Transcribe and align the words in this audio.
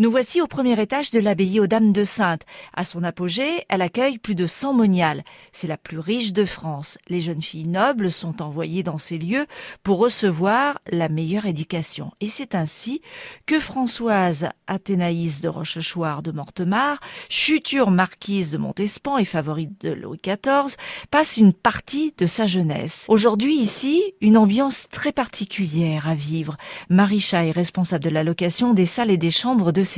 Nous 0.00 0.10
voici 0.10 0.40
au 0.40 0.46
premier 0.46 0.80
étage 0.80 1.10
de 1.10 1.18
l'abbaye 1.18 1.60
aux 1.60 1.66
Dames 1.66 1.92
de 1.92 2.04
Sainte. 2.04 2.46
À 2.72 2.86
son 2.86 3.02
apogée, 3.02 3.66
elle 3.68 3.82
accueille 3.82 4.16
plus 4.16 4.34
de 4.34 4.46
100 4.46 4.72
moniales. 4.72 5.24
C'est 5.52 5.66
la 5.66 5.76
plus 5.76 5.98
riche 5.98 6.32
de 6.32 6.46
France. 6.46 6.96
Les 7.10 7.20
jeunes 7.20 7.42
filles 7.42 7.68
nobles 7.68 8.10
sont 8.10 8.40
envoyées 8.40 8.82
dans 8.82 8.96
ces 8.96 9.18
lieux 9.18 9.44
pour 9.82 9.98
recevoir 9.98 10.78
la 10.90 11.10
meilleure 11.10 11.44
éducation. 11.44 12.12
Et 12.22 12.28
c'est 12.28 12.54
ainsi 12.54 13.02
que 13.44 13.60
Françoise 13.60 14.48
Athénaïs 14.66 15.42
de 15.42 15.50
Rochechouart 15.50 16.22
de 16.22 16.32
Mortemart, 16.32 17.00
future 17.28 17.90
marquise 17.90 18.52
de 18.52 18.56
Montespan 18.56 19.18
et 19.18 19.26
favorite 19.26 19.82
de 19.82 19.90
Louis 19.90 20.18
XIV, 20.24 20.78
passe 21.10 21.36
une 21.36 21.52
partie 21.52 22.14
de 22.16 22.24
sa 22.24 22.46
jeunesse. 22.46 23.04
Aujourd'hui, 23.08 23.56
ici, 23.56 24.14
une 24.22 24.38
ambiance 24.38 24.88
très 24.90 25.12
particulière 25.12 26.08
à 26.08 26.14
vivre. 26.14 26.56
Marisha 26.88 27.44
est 27.44 27.50
responsable 27.50 28.04
de 28.04 28.08
la 28.08 28.24
location 28.24 28.72
des 28.72 28.86
salles 28.86 29.10
et 29.10 29.18
des 29.18 29.30
chambres 29.30 29.72
de 29.72 29.89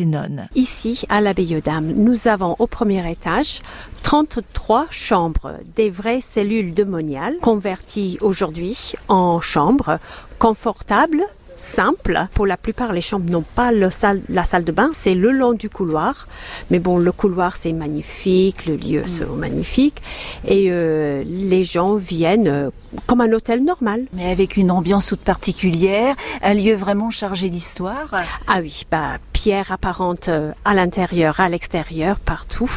Ici, 0.54 1.04
à 1.08 1.20
l'abbaye 1.20 1.56
aux 1.56 1.60
Dames, 1.60 1.92
nous 1.92 2.28
avons 2.28 2.56
au 2.58 2.66
premier 2.66 3.10
étage 3.10 3.60
33 4.02 4.86
chambres, 4.90 5.58
des 5.76 5.90
vraies 5.90 6.20
cellules 6.20 6.74
de 6.74 6.84
monial 6.84 7.36
converties 7.40 8.18
aujourd'hui 8.20 8.92
en 9.08 9.40
chambres 9.40 9.98
confortables 10.38 11.24
simple. 11.56 12.26
Pour 12.34 12.46
la 12.46 12.56
plupart, 12.56 12.92
les 12.92 13.00
chambres 13.00 13.30
n'ont 13.30 13.44
pas 13.54 13.72
le 13.72 13.90
salle, 13.90 14.22
la 14.28 14.44
salle 14.44 14.64
de 14.64 14.72
bain, 14.72 14.90
c'est 14.94 15.14
le 15.14 15.30
long 15.30 15.52
du 15.52 15.68
couloir. 15.68 16.26
Mais 16.70 16.78
bon, 16.78 16.98
le 16.98 17.12
couloir, 17.12 17.56
c'est 17.56 17.72
magnifique, 17.72 18.66
le 18.66 18.76
lieu, 18.76 19.02
c'est 19.06 19.26
mm. 19.26 19.36
magnifique. 19.36 20.02
Et 20.46 20.66
euh, 20.70 21.22
les 21.26 21.64
gens 21.64 21.96
viennent 21.96 22.48
euh, 22.48 22.70
comme 23.06 23.20
un 23.20 23.32
hôtel 23.32 23.64
normal. 23.64 24.06
Mais 24.12 24.30
avec 24.30 24.56
une 24.56 24.70
ambiance 24.70 25.06
toute 25.06 25.20
particulière, 25.20 26.14
un 26.42 26.54
lieu 26.54 26.74
vraiment 26.74 27.10
chargé 27.10 27.48
d'histoire. 27.48 28.14
Ah 28.46 28.58
oui, 28.60 28.84
bah 28.90 29.18
pierre 29.42 29.72
apparente 29.72 30.28
euh, 30.28 30.52
à 30.64 30.72
l'intérieur, 30.72 31.40
à 31.40 31.48
l'extérieur, 31.48 32.20
partout. 32.20 32.70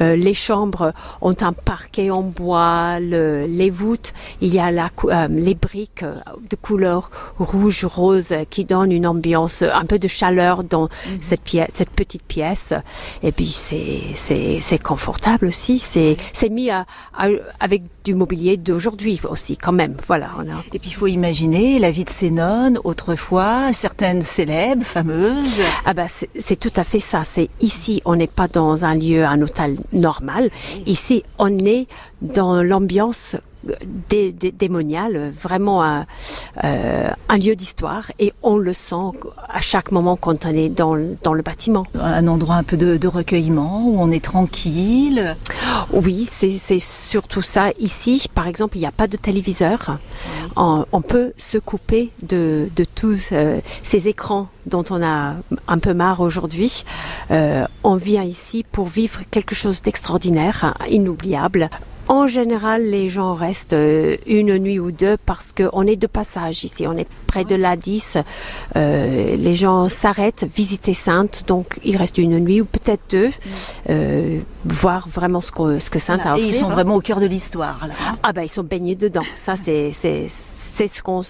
Euh, 0.00 0.14
les 0.14 0.32
chambres 0.32 0.92
ont 1.20 1.34
un 1.40 1.52
parquet 1.52 2.10
en 2.10 2.22
bois, 2.22 3.00
le, 3.00 3.46
les 3.46 3.68
voûtes, 3.68 4.12
il 4.40 4.54
y 4.54 4.60
a 4.60 4.70
la, 4.70 4.90
euh, 5.06 5.26
les 5.28 5.56
briques 5.56 6.04
de 6.04 6.54
couleur 6.54 7.10
rouge, 7.38 7.84
rose 7.84 8.13
qui 8.50 8.64
donnent 8.64 8.92
une 8.92 9.06
ambiance, 9.06 9.62
un 9.62 9.84
peu 9.84 9.98
de 9.98 10.08
chaleur 10.08 10.64
dans 10.64 10.84
mhm. 10.84 11.18
cette 11.20 11.42
pièce, 11.42 11.68
cette 11.74 11.90
petite 11.90 12.22
pièce. 12.22 12.72
Et 13.22 13.32
puis 13.32 13.48
c'est 13.48 14.00
c'est 14.14 14.58
c'est 14.60 14.82
confortable 14.82 15.46
aussi. 15.46 15.78
C'est 15.78 16.16
c'est 16.32 16.48
mis 16.48 16.70
à, 16.70 16.86
avec 17.60 17.82
du 18.04 18.14
mobilier 18.14 18.56
d'aujourd'hui 18.56 19.20
aussi 19.28 19.56
quand 19.56 19.72
même. 19.72 19.96
Voilà. 20.06 20.30
Et 20.72 20.78
puis 20.78 20.90
il 20.90 20.94
faut 20.94 21.06
imaginer 21.06 21.78
la 21.78 21.90
vie 21.90 22.04
de 22.04 22.10
ces 22.10 22.30
nonnes 22.30 22.78
autrefois, 22.84 23.72
certaines 23.72 24.22
célèbres, 24.22 24.84
fameuses. 24.84 25.62
Ah 25.84 25.94
bah 25.94 26.06
c'est 26.08 26.60
tout 26.60 26.72
à 26.76 26.84
fait 26.84 27.00
ça. 27.00 27.22
C'est 27.24 27.48
ici 27.60 28.02
on 28.04 28.16
n'est 28.16 28.26
pas 28.26 28.48
dans 28.48 28.84
un 28.84 28.94
lieu, 28.94 29.24
un 29.24 29.40
hôtel 29.40 29.76
normal. 29.92 30.50
Ici 30.86 31.24
on 31.38 31.58
est 31.58 31.86
dans 32.22 32.62
l'ambiance 32.62 33.36
démonial, 34.08 35.30
vraiment 35.30 35.82
un, 35.82 36.06
euh, 36.64 37.10
un 37.28 37.38
lieu 37.38 37.56
d'histoire 37.56 38.10
et 38.18 38.32
on 38.42 38.56
le 38.56 38.72
sent 38.72 39.10
à 39.48 39.60
chaque 39.60 39.90
moment 39.90 40.16
quand 40.16 40.46
on 40.46 40.50
est 40.50 40.68
dans, 40.68 40.96
dans 41.22 41.34
le 41.34 41.42
bâtiment. 41.42 41.84
Un 42.00 42.26
endroit 42.26 42.56
un 42.56 42.62
peu 42.62 42.76
de, 42.76 42.96
de 42.96 43.08
recueillement 43.08 43.86
où 43.86 43.96
on 43.98 44.10
est 44.10 44.24
tranquille. 44.24 45.36
Oui, 45.92 46.26
c'est 46.30 46.78
surtout 46.78 47.42
ça. 47.42 47.70
Ici, 47.78 48.26
par 48.34 48.46
exemple, 48.46 48.76
il 48.76 48.80
n'y 48.80 48.86
a 48.86 48.92
pas 48.92 49.06
de 49.06 49.16
téléviseur. 49.16 49.98
On, 50.56 50.84
on, 50.92 51.02
peut 51.02 51.32
se 51.36 51.58
couper 51.58 52.10
de, 52.22 52.68
de 52.76 52.84
tous 52.84 53.28
euh, 53.32 53.60
ces 53.82 54.08
écrans 54.08 54.48
dont 54.66 54.84
on 54.90 55.02
a 55.02 55.34
un 55.68 55.78
peu 55.78 55.94
marre 55.94 56.20
aujourd'hui. 56.20 56.84
Euh, 57.30 57.66
on 57.82 57.96
vient 57.96 58.22
ici 58.22 58.64
pour 58.70 58.86
vivre 58.86 59.20
quelque 59.30 59.54
chose 59.54 59.82
d'extraordinaire, 59.82 60.74
inoubliable. 60.88 61.70
En 62.08 62.28
général, 62.28 62.82
les 62.82 63.08
gens 63.08 63.32
restent 63.32 63.72
euh, 63.72 64.16
une 64.26 64.58
nuit 64.58 64.78
ou 64.78 64.92
deux 64.92 65.16
parce 65.24 65.52
qu'on 65.52 65.86
est 65.86 65.96
de 65.96 66.06
passage 66.06 66.64
ici. 66.64 66.86
On 66.86 66.96
est 66.96 67.08
près 67.26 67.44
de 67.44 67.54
la 67.54 67.76
10. 67.76 68.18
Euh, 68.76 69.36
les 69.36 69.54
gens 69.54 69.88
s'arrêtent, 69.88 70.46
visiter 70.54 70.92
Sainte, 70.92 71.44
donc 71.46 71.80
il 71.82 71.96
reste 71.96 72.18
une 72.18 72.38
nuit 72.38 72.60
ou 72.60 72.66
peut-être 72.66 73.02
deux, 73.10 73.30
euh, 73.88 74.38
voir 74.66 75.08
vraiment 75.08 75.40
ce 75.40 75.50
que, 75.50 75.78
ce 75.78 75.88
que 75.88 75.98
Sainte 75.98 76.26
a 76.26 76.34
offert. 76.34 76.44
Et 76.44 76.48
ils 76.48 76.54
sont 76.54 76.68
vraiment 76.68 76.96
au 76.96 77.00
cœur 77.00 77.20
de 77.20 77.26
l'histoire. 77.26 77.86
Ah 78.22 78.32
ben 78.32 78.42
ils 78.42 78.50
sont 78.50 78.64
baignés 78.64 78.96
dedans. 78.96 79.24
Ça 79.34 79.54
c'est 79.56 79.92
c'est 79.92 80.26
c'est 80.28 80.88
ce 80.88 81.02
qu'on 81.02 81.22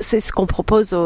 c'est 0.00 0.20
ce 0.20 0.32
qu'on 0.32 0.46
propose 0.46 0.96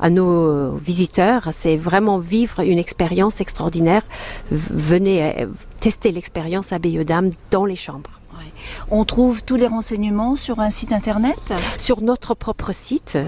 à 0.00 0.10
nos 0.10 0.76
visiteurs, 0.78 1.48
c'est 1.52 1.76
vraiment 1.76 2.18
vivre 2.18 2.60
une 2.60 2.78
expérience 2.78 3.40
extraordinaire. 3.40 4.02
Venez 4.50 5.46
tester 5.78 6.10
l'expérience 6.10 6.72
à 6.72 6.78
Bayeux-Dames 6.78 7.30
dans 7.52 7.66
les 7.66 7.76
chambres. 7.76 8.10
On 8.90 9.04
trouve 9.04 9.42
tous 9.42 9.56
les 9.56 9.66
renseignements 9.66 10.36
sur 10.36 10.60
un 10.60 10.70
site 10.70 10.92
internet 10.92 11.52
Sur 11.78 12.00
notre 12.00 12.34
propre 12.34 12.72
site. 12.72 13.18